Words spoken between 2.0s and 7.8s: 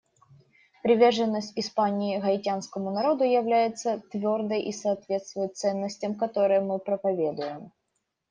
гаитянскому народу является твердой и соответствует ценностям, которые мы проповедуем.